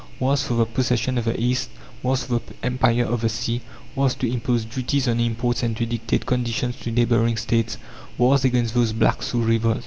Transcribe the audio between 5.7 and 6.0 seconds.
to